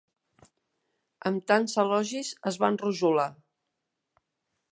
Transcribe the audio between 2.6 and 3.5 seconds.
va enrojolar.